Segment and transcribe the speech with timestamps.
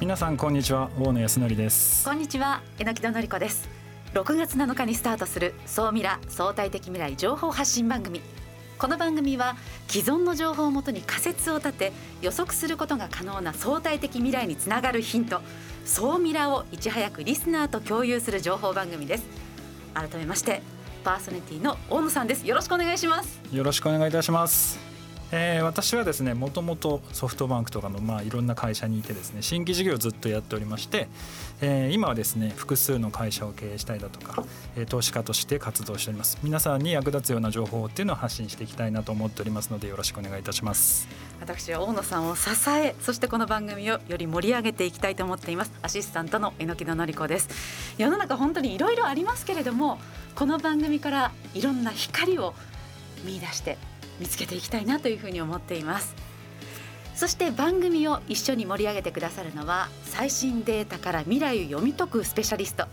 [0.00, 0.90] 皆さんこんにちは。
[0.96, 2.04] 大野康則です。
[2.04, 2.62] こんにちは。
[2.78, 3.68] 榎木戸典子です。
[4.14, 8.20] 6月7日にスタートする総ミラ相対的未来情報発信番組。
[8.78, 9.56] この番組は
[9.88, 11.92] 既存の情報をもとに仮説を立て
[12.22, 15.40] 予測することが可能な相対的未来につながるヒント
[15.84, 19.26] 総ミラをいち早くリスナーと共有する情報番組です。
[19.94, 20.62] 改めまして
[21.02, 22.46] パーソナリティの大野さんです。
[22.46, 23.40] よろしくお願いします。
[23.52, 24.87] よろしくお願いいたします
[25.30, 31.08] えー、私はですねもともとソフトバンクとかの、まあ、いろんな会社にいてですね新規事業をずっとやっておりまして、
[31.60, 34.44] えー、今はですね複数の会社を経営したいだとか、
[34.76, 36.38] えー、投資家として活動しております。
[36.42, 41.08] 皆さんに役立つような情報っていうのを発信していきたいなと思っておりますのでよろしくお願いいたします。
[41.40, 45.72] 私は大野さんを支えそしてこの番組をより盛り上げていきたいと思っています。
[45.82, 47.48] アシスタントの榎田典子です。
[47.98, 49.98] 世の中本当にいろいろありますけれども
[50.34, 52.54] この番組からいろんな光を
[53.24, 53.76] 見出して
[54.20, 56.14] 見つけていきたいなというふうに思っています。
[57.14, 62.86] そして番組を一緒に盛り上げてくださるのは最新データから未来を読み解くスペシャリスト。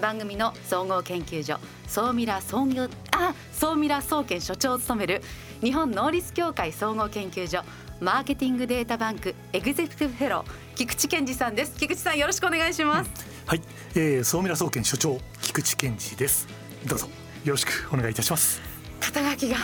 [0.00, 5.20] 番組の総合研究所総ミラ総業あ総ミラ総研所長を務める
[5.60, 7.62] 日本能率協会総合研究所
[8.00, 10.44] マーケティングデータバンクエグゼクティブフェロー
[10.74, 11.74] 菊池健二さんです。
[11.76, 13.10] 菊池さんよろしくお願いします、
[13.44, 13.62] うん、はい、
[13.94, 16.48] えー、ソウミラ総研所長菊池健司です。
[16.86, 17.06] どうぞ
[17.44, 18.60] よろしくお願いいたします。
[19.00, 19.56] 肩書きが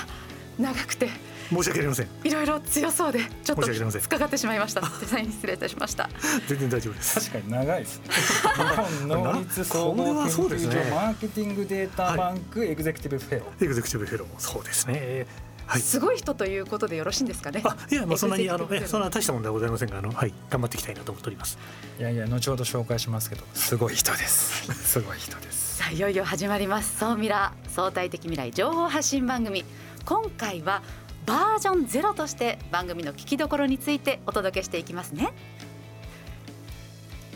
[0.59, 1.09] 長くて。
[1.49, 2.09] 申し訳ありません。
[2.25, 4.81] いろいろ強そうでちょっと突っかかってしまいました。
[5.01, 6.11] デザイン失礼いたしました。
[6.49, 7.31] 全然大丈夫です。
[7.31, 8.01] 確かに長いです。
[9.07, 13.65] 日本能率総合研究所、ね、マーケティングデータバンク、エグゼクティブフェロー。
[13.65, 14.29] エグゼクティブフェロー。
[14.39, 15.27] そうですね。
[15.67, 17.61] はい、すごい人ということでよろしいんですかね？
[17.65, 21.59] あいや、まあ、そんなに、あの、え、そんな大したものではございませんが、あの、はい、頑張っていきたいなと思っております。
[21.99, 24.73] いやいや、後ほど紹介しますけど、すごい人です。
[24.75, 25.79] すごい人です。
[25.79, 26.99] さあ、いよいよ始まります。
[26.99, 29.65] 総ミラ相対的未来情報発信番組。
[30.07, 30.83] 今回は
[31.27, 35.33] バージョンゼロとして番組の聞きどころについてお届けしていきますね。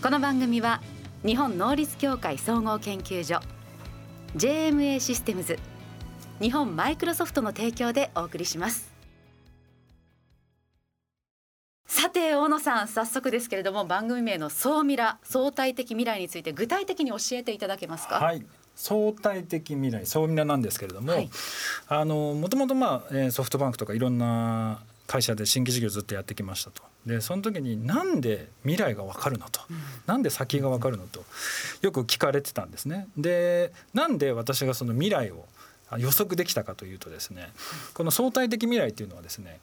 [0.00, 0.80] この番組は
[1.26, 3.40] 日本能率協会総合研究所
[4.36, 5.58] JMA システムズ
[6.40, 8.88] 日本マイクロソフトの提供でお送りします。
[11.88, 18.20] さて大野さん早速ですけれども番組名の総ミラ相対的未来について具体的に教えていただけますか？
[18.20, 18.46] はい。
[18.82, 21.30] 相対的未来総ミラなんですけれども、はい、
[21.88, 26.82] あのもともとまあソフトバンクとかいろんな会社で新規事業ずっとやってきましたと。
[27.04, 29.76] でその時になんで未来が分かるのと、うん、
[30.06, 31.24] なんで先が分かるのと？
[31.82, 33.06] よく聞かれてたんですね。
[33.18, 35.44] でなんで私がその未来を
[35.98, 37.50] 予測できたかというとですね
[37.92, 39.60] この相対的未来っていうのはですね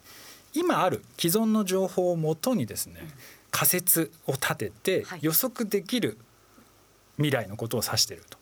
[0.54, 3.10] 今ある既存の情報をもとにですね
[3.50, 6.18] 仮説を立てて予測できる
[7.16, 8.38] 未来のことを指していると。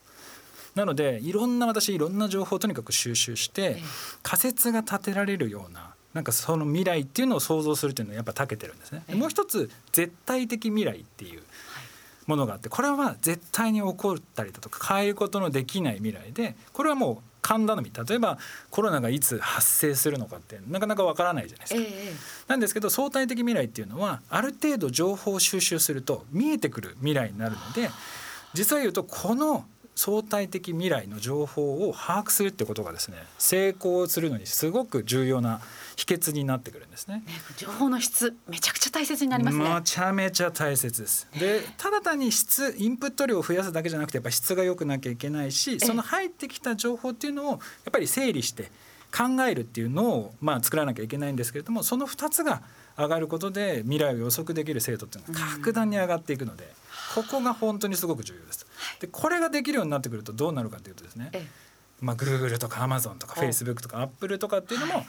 [0.76, 3.78] なのでいろんな私いろんな情報をとにかく収集して
[4.22, 9.04] 仮説が立てられるようななんかその未来っていうのを想像するっていうのはやっぱ長けてるんですね。
[9.16, 11.42] もう一つ絶対的未来っていう
[12.26, 17.92] ものがあってこれは絶対に起こったりだとか変えることのできない未来でこれはもう勘頼み。
[17.94, 18.40] 例えば
[18.72, 21.82] コロナがいつ発生するのかってなかなかわからないじゃないですか。
[21.82, 22.14] え
[22.48, 27.92] なんですけど相対的未来っていうのはある程度情報を収集すると見えてくる未来になるので
[28.54, 29.66] 実は言うとこの
[29.96, 35.62] 相対的未来の情報を把握するってことがですね成功するのにすごく重要な
[35.96, 37.24] 秘訣になってくるんですね。
[37.26, 39.64] ね情報の質めちゃくちゃ大切になりますね。
[39.64, 41.28] めちゃめちゃ大切です。
[41.40, 47.60] でただ単に質インプット量を増やすだけじゃなくてやっぱ質が良くなきゃいけないしその入ってきた情報っていうのをやっ
[47.92, 48.72] ぱり整理して
[49.16, 52.62] 考えるっていうのをまあ作らなきゃいけないんですけれどもその2つが
[52.98, 56.74] 上がることで未来を予測できる精度っていうのは格段に上がっていくので。
[57.16, 58.66] ここが本当にすごく重要です。
[59.00, 61.32] でこれができるようになってくるとどうなるかというとですね、
[62.02, 65.06] まあ、Google とか Amazon とか Facebook とか Apple とかっていうのも、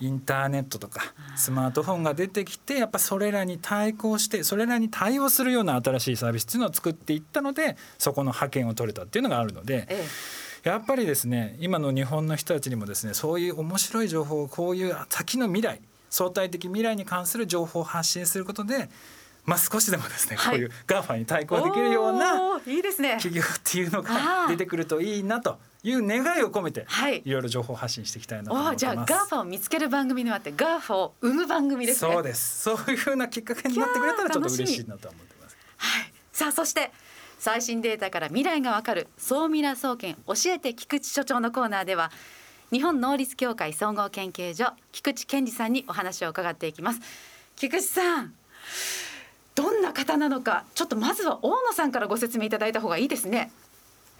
[0.00, 1.00] インターネットとか
[1.36, 9.88] スマートフォンが出てきてやっぱそれらに対抗してそれらに対応するような新しいサービスっていうのを作っていったのでそこの覇権を取れたっていうのがあるので。
[10.62, 15.80] やっぱりですね今の日本の人たちにもですねそういう面白い情報をこういう先の未来
[16.10, 18.90] 相対的未来に関する情報を発信することで
[19.46, 28.76] まあ、少しでもですね、はい、こういう GAFA に対抗できるようないいですね企業っていうのが出てくるといいなという願いを込めて、はい、いろいろ情報発信していきたいなと思います。
[28.76, 32.12] じゃあ GAFA を見つける番組であって GAFA を生む番組ですね。
[32.12, 32.60] そうです。
[32.62, 35.56] そういうふうなきっかけになってくれたらちょっと嬉しいなと思ってます。
[35.78, 36.12] はい。
[36.32, 36.92] さあそして
[37.38, 42.12] 最新データから未来がわかる総ミラ総研教えて菊池所長のコーナーでは
[42.72, 47.00] 日本能率協会総合研究所菊池健二さんにお話を伺っていきます。
[47.56, 48.32] 菊池さん。
[49.54, 53.50] どんな方なのかちょっとまずは大野さんからご説明いただいた方がいいですね。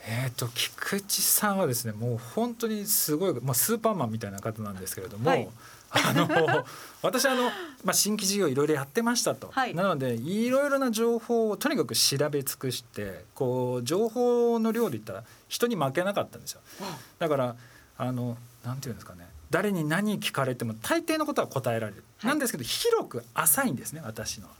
[0.06, 5.48] えーと、菊池さんはですねもう本当にすごい、まあ、スーパーマンみたいな方なんですけれども、はい、
[5.90, 6.64] あの
[7.02, 7.50] 私あの、
[7.84, 16.60] まあ、新規事業いろいろやってましたと、はいなのでいろいろな情報をとにかく調べ尽くしてこう情報の量で言ったら人に負けなかったんですよ
[17.18, 17.56] だから
[18.00, 19.28] あのなんていうんですかね。
[19.50, 22.30] 誰に何聞かれても大抵のことは答えられる、はい。
[22.30, 24.46] なんですけど広く浅いんですね私の。
[24.46, 24.54] は。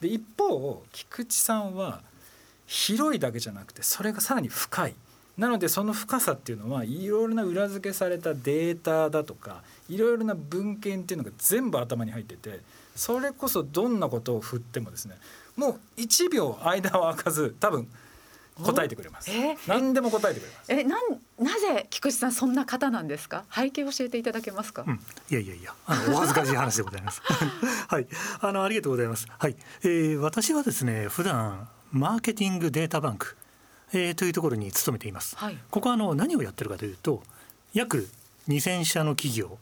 [0.00, 2.00] で一方菊池さんは
[2.66, 4.94] 広いだけじゃなくてそれがさらに深い。
[5.36, 12.60] なのでその深さっていうのはいろいろな裏付けされたデータだとかいろいろな文献っていうのが全部頭に入ってて
[12.94, 15.16] それこそどんなことを振ってもですね
[15.56, 17.88] もう1秒間は空かず多分
[18.62, 19.30] 答えてくれます。
[19.66, 20.72] 何でも答えてくれます。
[20.72, 21.00] えなん
[21.38, 23.44] なぜ菊池さんそんな方なんですか？
[23.52, 27.20] 背景を教えていただけますか、うん、いやいやいや、あのお恥ずかしい話でございます。
[27.88, 28.06] はい、
[28.40, 29.26] あのありがとうございます。
[29.38, 33.36] はい、えー私はですね、普段マーケティングデータバンク、
[33.92, 35.36] えーというところに勤めています。
[35.36, 35.58] はい。
[35.70, 37.22] ここはあの何をやってるかというと、
[37.72, 38.08] 約
[38.48, 39.58] 2000社の企業。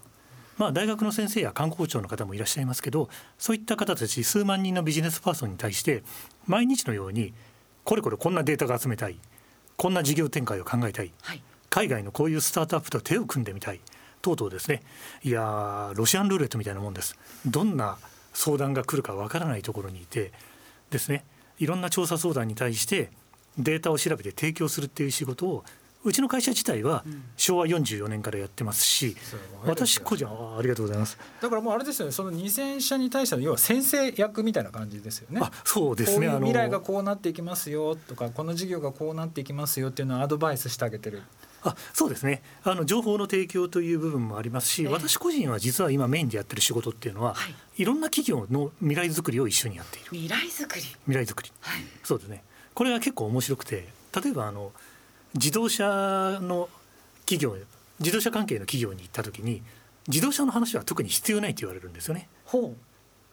[0.58, 3.08] まあ、大学の先生や観光庁の方もいらっしゃいますけど
[3.38, 6.04] そういった方たち数万人のビジネスパーソンに対して
[6.46, 7.32] 毎日のように
[7.84, 9.18] これこれこんなデータが集めたい。
[9.76, 11.12] こんな事業展開を考えたい。
[11.22, 11.42] はい。
[11.70, 13.80] 海外のこういうスタートアップと手を組んでみたい。
[14.20, 14.82] 等々ですね。
[15.24, 17.16] いやーロシアンルーレットみたいなもんです。
[17.46, 17.98] どんな
[18.32, 20.32] 相談が来るかわからないところにいて。
[20.90, 21.24] ですね。
[21.58, 23.10] いろんな調査相談に対して
[23.58, 25.64] データを調べて提供するっていう仕事を
[26.04, 27.04] うちの会社自体は
[27.36, 31.16] 昭和44年からやってますし、すごいですよ私個人あーありがとうございます。
[31.40, 35.40] だからもうあれですよねその2000社に対しての要は先生役みたいな感じですよね。
[35.42, 36.26] あそうですね。
[36.28, 41.22] こういう未来がこうなっていきますよとかこの事業がこうなっていきますよっていうのをアドバイスしてあげてる。
[41.64, 42.42] あそうですね。
[42.64, 44.88] あの情報の提供という部分もありますし、ええ。
[44.88, 47.82] 私個人は実は今メインでやってる仕事っていうのは、はい。
[47.82, 50.08] い、ろんな企業の未来づくりを一緒にやっている。
[50.10, 50.82] 未来づくり。
[51.06, 51.52] 未来づくり。
[51.60, 51.82] はい。
[52.02, 52.42] そうですね。
[52.74, 53.88] これが結構面白くて
[54.22, 54.72] 例えばあの
[55.34, 56.68] 自動車の
[57.20, 57.56] 企業
[58.00, 59.62] 自動車関係の企業に行った時に
[60.08, 62.28] 自動車の話は特に必要ないと言われるんですよね。
[62.44, 62.74] ほ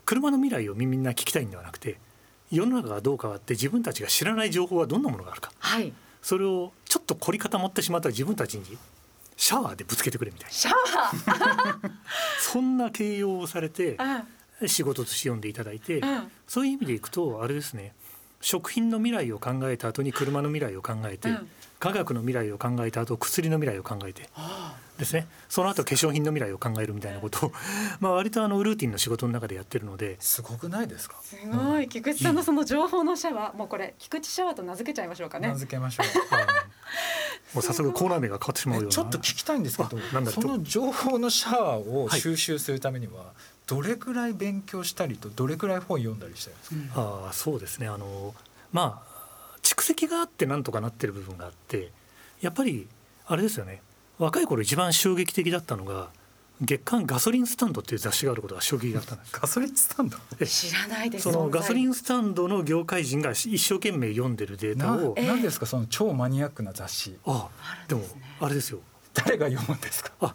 [0.05, 1.97] 車の未来をみんな聞きたいんではなくて
[2.51, 5.51] 世の中がどう変わって自分たちが知らない情報はどんなものがあるか。
[5.59, 5.93] はい。
[6.21, 8.77] それをちょっと凝り固まってしまった自分たちに
[9.37, 10.53] シャワーでぶつけてくれみたいな。
[10.53, 11.79] シャワ
[12.41, 16.31] そんな形容をされてー仕事として読んでいただいて、うんうん。
[16.47, 17.93] そういう意味でいくとあれですね
[18.41, 21.47] 食品の未来を考えた後に車の未来を考えて、うん。
[21.79, 24.29] 科学の未来を考えた後薬の未来を考えて。
[24.35, 25.27] あですね。
[25.47, 27.51] その後化粧品の未来を考えるみたいなことを、
[28.01, 30.17] まあ、割とあのルーティンの仕事の中でやってるので。
[30.19, 31.15] すごくないですか？
[31.23, 31.87] すごい。
[31.87, 35.47] 菊池さんのその情報のシャワーもうこれ菊池シャワーと名付けちゃいましょうかね。
[35.47, 36.05] 名付けましょう。
[37.55, 38.89] もう早速コーナー名が変わってしまうような。
[38.89, 42.19] えちょっと聞きたいんですけどあなんだその情報のシャワーをはい。
[42.19, 43.33] 収集するためには
[43.69, 47.01] どれくらい勉強したりとどれくらい本読んだりしてるんですか？
[47.01, 47.87] ああそうですね。
[47.87, 48.33] あの
[48.71, 51.91] まあ蓄積があってなんとかなってる部分があって
[52.41, 52.87] やっぱり
[53.27, 53.81] あれですよね。
[54.17, 56.09] 若い頃一番衝撃的だったのが
[56.61, 59.31] 月刊ガソリンスタンドっていう雑誌があることが衝撃だったんです。
[59.31, 60.17] ガソリンスタンド？
[60.45, 61.23] 知らないです。
[61.23, 65.65] そのガソリンンスタンドの業界人が一生懸命読んでるデータなをえ何ですか？
[65.65, 67.17] その超マニアックな雑誌。
[67.25, 67.47] あ
[67.87, 68.03] でも
[68.41, 68.79] あれですよ
[69.25, 70.11] 誰が読むんですか？
[70.21, 70.33] あ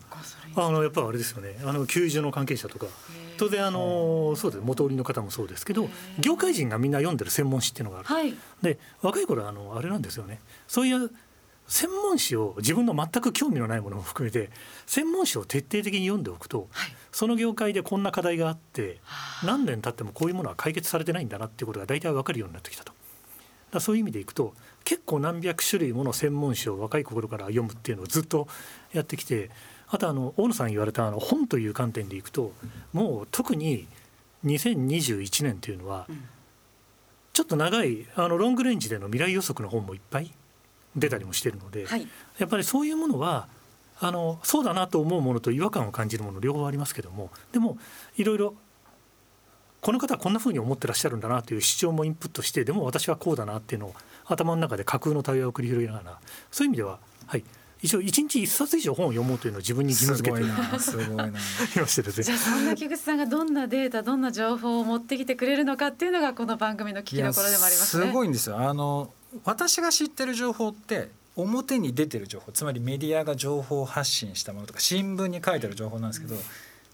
[0.57, 1.59] あのやっぱりあれですよね。
[1.65, 2.87] あの給油の関係者とか。
[3.37, 5.89] 当然あのそうです元売りの方もそうですけど
[6.21, 8.09] 業界人がみんな読んでる専門誌っていうのがある。
[8.09, 8.35] はい。
[8.63, 10.39] で若い頃はあのあれなんですよね。
[10.69, 11.11] そういう
[11.67, 14.51] 専門誌を自分の全く興味のないものも含めて
[14.87, 16.95] 専門誌を徹底的に読んでおくとはい。
[17.11, 19.01] その業界でこんな課題があって
[19.45, 22.93] 何年経ってもこういうものは解決されてないんだなっていうことが大体分かるようになってきたと。
[23.73, 28.49] だそういう意味でいくと結構何百種類もの専門誌を若い頃から読むっていうのをずっと
[28.93, 29.50] やってきて
[29.88, 32.53] あとあの大野さん言われたあの本という観点でいくと
[32.93, 33.87] もう特に
[34.45, 36.29] 2021年というのはうん
[37.35, 40.31] ちょっと長いあのロングレンジでの未来予測の本もいっぱい
[40.95, 42.07] 出たりもしてるので、はい。
[42.38, 43.49] やっぱりそういうものは
[43.99, 47.76] あのそうだなと思うものと違和感を感じるもの両方ありますけどもでも
[48.17, 48.55] いろいろ
[49.81, 53.95] この方はこんなふうに思ってらっしゃるんだなという主張もインプットしてでも私はこうだなっていうのを
[54.26, 56.19] 頭の中で架空の対話を繰り広げながら
[56.50, 57.45] そういう意味では、はい、
[57.85, 60.78] 一応一日一冊以上本を読もうというのを自分に義務す付けていごいな。
[60.78, 61.26] すごいな。
[61.26, 61.37] ま
[61.87, 62.25] してですね。
[62.25, 68.07] じゃあそんな菊池さんがどんなデータどんな情報を持ってきてくれるのかっていうのがこの番組の聞きどころでもありますね。
[68.07, 69.12] すごいんですよあの
[69.45, 76.37] 私が知ってる情報って表に出てる情報つまりメディアが情報を発信したものとか新聞に書いてる情報なんですけど、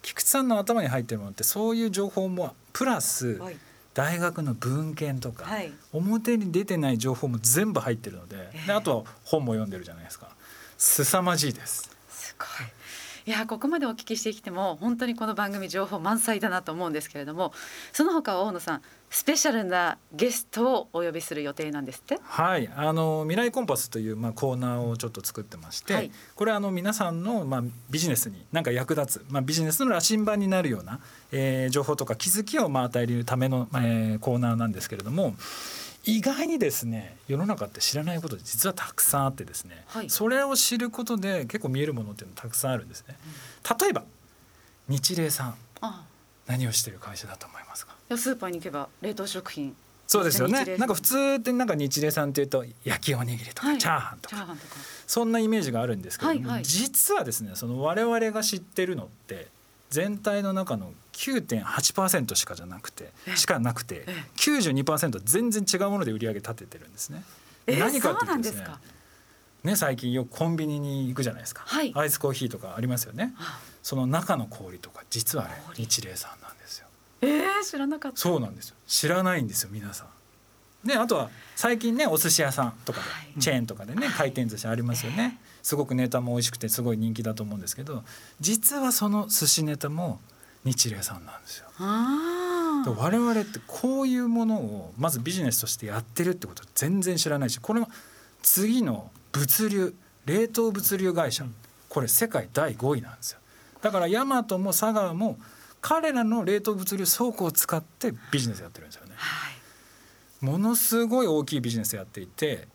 [0.03, 3.57] 菊池さんの頭に入ってるものってそういう情報もプラスはい
[3.95, 10.29] 大学の文献とか、はい表に出てない情報も全部入ってるので,、ええであとは本も読んでるじゃないですか
[10.79, 11.91] 凄まじいです。
[12.09, 12.49] すごい。
[13.31, 17.53] いやここまでお聞きしてきても本当にこの番組情報満載だなと思うんですけれども
[17.93, 22.19] その他大野さんスペシャルなゲストをお呼びする予定なんですって？
[22.25, 30.99] はいあの未来コンパスという、まあ、コーナーをちょっと作ってまして、はい、これはあの皆さんの、まあ、ビジネスになんか役立つ、まあ、ビジネスの羅針盤になるような、
[31.31, 35.37] えー、情報とか気づきをまあ与えるための、えー、コーナーなんですけれども
[36.05, 43.17] 意外にですね世の中って知らないこと実はたくさんあってですね、はい、それを知ることで結構見えるものっていうのたくさんあるんですね。
[43.81, 44.05] 例えば
[44.89, 45.55] 日霊さん
[46.47, 47.95] 何をしてる会社だと思いますか？
[48.17, 49.77] スーパーに行けば冷凍食品。
[50.07, 50.65] そうですよね。
[50.77, 54.57] なんか普通ってなんか日霊さんっていうと焼きおにぎりとかチャーハンとか,、
[55.07, 59.47] そんなイメージがあるんですけども、はいはい、実はですねその我々が知ってるのって
[59.91, 67.23] 全体の中の9.8%しかじゃなくてしかなくて92%全然違うもので売り上げ立ててるんですね。
[67.67, 68.67] 何かっていうとですね
[69.63, 73.35] ね最近よくコンビニに行くじゃないですか、はい、アイスコーヒーとかありますよね。
[73.83, 76.87] その中の氷とか実はあれ日霊さんなんですよ。
[77.21, 78.19] えー、知らなかった。
[78.19, 78.77] そうなんですよ。
[78.87, 80.09] 知らないんですよ皆さん。
[80.89, 85.39] であとは最近ねお寿司屋さんとかで、はい、チェーンとかでね回転寿司ありますよね。
[85.63, 88.03] すごくネタも美味しくてすごい人気だと思うんですけど
[88.41, 90.19] 実はその寿司ネタも
[90.65, 91.67] 日霊さんなんですよ。
[91.79, 97.89] 我々ってこういうものをまずビジネスとしてやってるってこと全然知らないしこれは
[98.43, 99.95] 次の物流
[100.27, 101.45] 冷凍物流会社
[101.89, 103.41] これ世界第5位なんですよ。
[103.81, 105.39] だからヤマトも佐川も
[105.81, 112.69] 彼らの冷凍物流倉庫を使ってビジネスやってるんですよね、はい、ものすごい大きいビジネスやっていて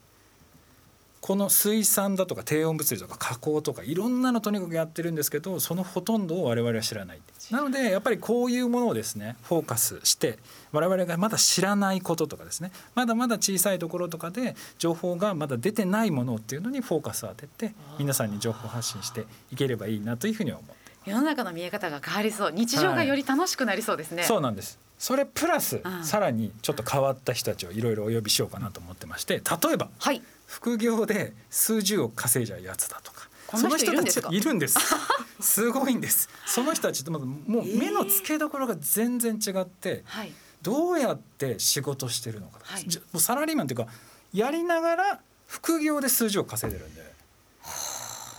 [1.26, 7.22] この水産だとか低温物流とか加工とかいろんなのとにかくやってるんですけどそのほとんどを我々は知らない。
[7.50, 10.38] なのでやっぱりこういうものをですねフォーカスして
[10.72, 22.52] 我々がまだ知らないこととかですねまだまだ小さいところとかで情報がまだ出てないものっていうのにフォーカスを当てて皆さんに情報発信していければいいなというふうに思って世の中の見え方が変わりそう。
[22.52, 33.28] 日常がより楽しくなりそうですね、はい、そうなんですそれプラスさらにちょっと変わった人たちをいろいろお呼びしようかなと思ってまして例えば、はい、副業で数十億稼いじゃうやつだとか？
[33.58, 34.80] その人たちいるんです。
[35.40, 36.30] すごいんです。
[36.46, 37.26] その人たちってもう
[37.66, 43.88] 目の付けどころが全然違って、えー、どうやって仕事してるのか、はい、もうサラリーマンっていうか
[44.34, 47.06] やりながら副業で数十億稼いでるんで。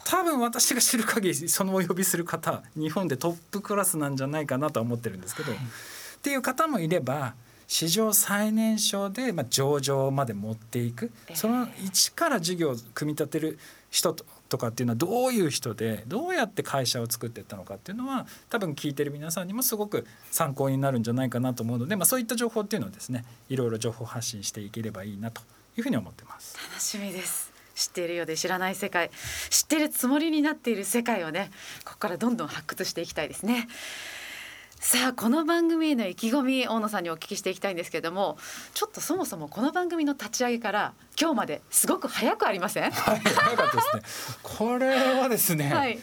[0.08, 5.60] 多分私が知る限りそのお呼びする方日本でトップクラスなんじゃないかなとは思ってるんですけど、はい、
[6.26, 7.34] っていう方もいれば
[7.68, 14.12] 史上最年少でまあ上場まで持っていく、その一から事業を組み立てる人
[14.48, 25.42] とかっていうのはどういう人でどうやって会社を作っていったのかっていうのは多分聞いてる皆さんにもすごく参考になるんじゃないかなと思うので、まあ、そういった情報っていうのをですねいろいろ情報発信していければいいなと
[25.76, 26.58] いうふうに思ってます。
[26.72, 29.10] 楽しみです知っているようで知らない世界
[29.50, 31.50] 知っているつもりになっている世界をね
[31.84, 33.68] ここからどんどん発掘していきたいですね。
[34.78, 38.36] さあこの番組への意気込み大野さんにお聞きしていきたいんですけれども
[38.74, 44.02] ちょっとそもそもこの番組の立ち上げから今日まですごく早くありません、はい、早かったですね。
[44.42, 45.98] これはですね、はい、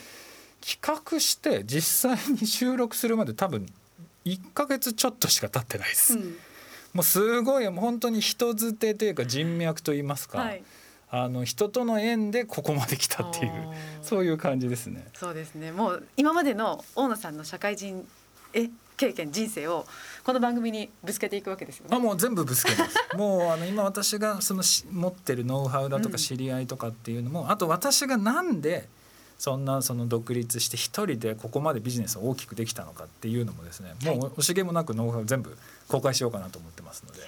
[0.60, 3.66] 企画して実際に収録するまで多分
[4.26, 6.36] 1か月ちょっとしか経ってないです、うん、
[6.94, 10.64] もうすごい本当に人づてというか人脈といいますか、はい。
[11.10, 13.52] あの人との縁でここまで来たっていう
[14.02, 15.06] そういう感じですね。
[15.14, 15.72] そうですね。
[15.72, 18.04] もう今までの大野さんの社会人
[18.54, 19.86] え経験人生を
[20.24, 21.96] この番組にぶつけていくわけですよね。
[21.96, 22.96] あもう全部ぶつけます。
[23.18, 28.88] もうあの今私がその持ってるノウハウだとか知り合いとかっていうのも、うん、あと私がなんで
[29.38, 35.58] そんなその独立して一人でここまでビジネスを大きくできたのかっていうのもですね、もう惜しげもなくノウハウ全部
[35.88, 37.22] 公開しようかなと思ってますので。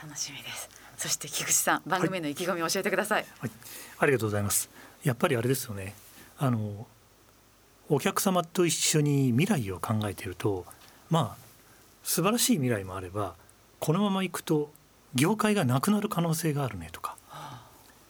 [0.00, 0.70] 楽しみです。
[0.96, 3.50] そして菊池さん番組の意気込みを教えてください、はい、
[4.00, 4.68] ありがとうございます。
[5.04, 5.94] やっぱりあれですよね。
[6.38, 6.86] あの
[7.90, 10.66] お客様と一緒に未来を考えていると
[11.10, 11.48] まあ
[12.02, 13.34] 素晴らしい未来もあれば
[13.80, 14.70] このままいくと
[15.14, 17.16] 業界がなくなる可能性があるねとか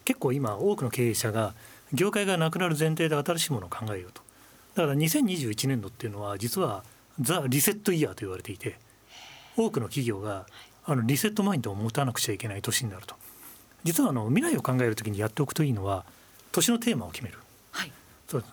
[0.05, 1.53] 結構今多くの経営者が
[1.93, 4.21] 業界がなくなる前提で新しいものを考えようと。
[4.75, 6.83] だから2021年度っていうのは実は
[7.19, 8.77] ザ・リセットイヤーと言われていて
[9.57, 10.45] 多くの企業が
[10.85, 13.15] あのリセットマインドを持たなくちゃいけない年になると。
[13.83, 16.05] 実はあの未来を考える時にやっておくといいのは
[16.51, 17.37] 年のテーマを決める、
[17.71, 17.91] はい、
[18.27, 18.43] そう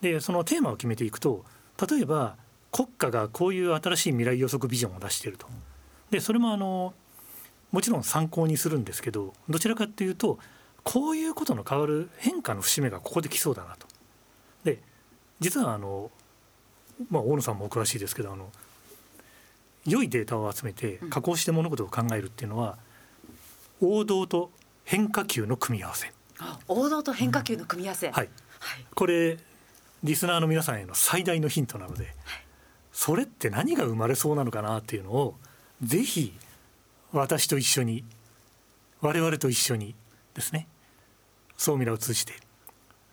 [0.00, 1.44] でそのテーマを決めていくと
[1.88, 2.36] 例えば
[2.72, 5.46] 国家がこういう新しい未来予測ビジョンを出していると。
[6.10, 6.94] でそれもあの
[7.72, 10.38] もちろん参考にするんですけどどちらかっていうと
[10.82, 13.86] こういうことの変わる変化の節目がここで来そうだなと。
[14.64, 14.78] で
[15.38, 16.10] 実はあの、
[17.10, 18.50] まあ、大野さんもお詳しいですけどあの
[19.86, 22.76] 良いデータを集めて加工して物事を考えるっていうのは、
[23.80, 24.50] 王道と
[24.84, 26.12] 変化球の組み合わせ。
[26.68, 28.28] 王道と変化球の組み合わせ、はい、
[28.94, 29.38] これ
[30.02, 32.14] リスナーの皆さんへの最大のヒントなので
[32.92, 35.36] それって何が生まれそうなのかなっていうのを
[35.82, 36.34] ぜひ
[37.12, 38.04] 私と一緒に
[39.00, 39.94] 我々と一緒に
[40.34, 40.66] ですね
[41.56, 42.34] 総ミラを通じて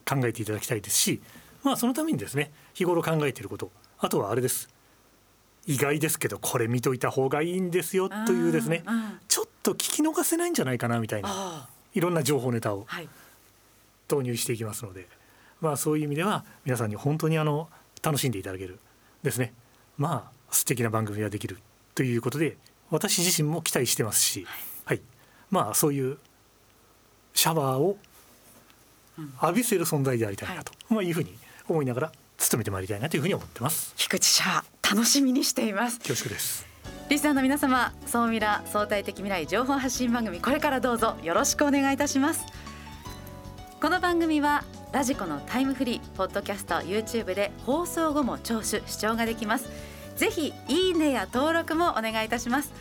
[0.08, 1.20] 考えていただきたいですし
[1.62, 4.68] まあそのためにですね日頃考えていることあとはあれです。
[5.66, 8.84] 意外ですけどこれ見といた方がいいんですよというですね
[9.28, 12.86] ちょっと聞き逃せないんじゃないかなみたいないろんな情報ネタを
[14.10, 15.06] 導入していきますので、
[15.60, 17.68] まあそういう意味では皆さんに本当にあの
[18.02, 18.78] 楽しんでいただける
[19.22, 19.52] ですね。
[19.96, 21.58] まあ素敵な番組ができる
[21.94, 22.56] ということで
[22.90, 24.46] 私自身も期待してますし、
[24.84, 25.00] はい、
[25.50, 26.18] まあそういう
[27.34, 27.96] シャワーを
[29.42, 31.34] 浴びせる存在でありたいなと、まあいうふうに
[31.68, 32.12] 思いながら
[32.50, 33.92] 努めてまいりたいなというふうに思ってます。
[33.96, 35.98] 菊池シャワー楽しみにしています。
[35.98, 36.66] 恐縮です。
[37.08, 42.44] リスナーの皆様総ミラ相対的未来情報発信番組これからどうぞよろしくお願いいたします。
[43.80, 49.68] この番組はラジコのタイムフリーポッドキャスト YouTube で放送後も聴取視聴ができます。
[50.16, 52.72] ぜひいいねや登録もお願いいたします。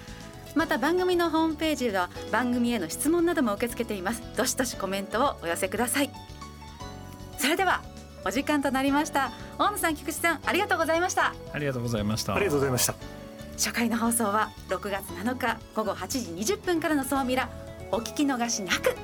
[0.55, 4.21] また番組のホームページでは番組への質問なども受け付けています。
[4.37, 6.09] どしどしコメントをお寄せください。
[7.37, 7.83] それでは
[8.25, 9.31] お時間となりました。
[9.59, 11.35] 大野さん菊池さんありがとうございました。
[11.51, 12.35] ありがとうございました。
[12.35, 12.95] ありがとうございました。
[13.57, 17.49] 初回の放送は6月7日午後8時20分からの総ミラ
[17.91, 18.95] お聞き逃しなく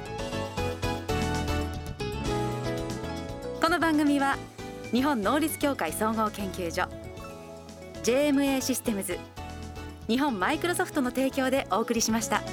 [3.84, 4.38] 番組は
[4.94, 6.88] 日本能率協会総合研究所
[8.04, 9.20] JMA システムズ
[10.08, 12.44] 日本マイクロソフトの提供でお送りしました。